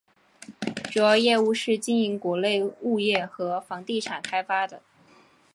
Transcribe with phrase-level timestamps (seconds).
[0.91, 4.81] 主要业务是经营国内物业和房地产开发的。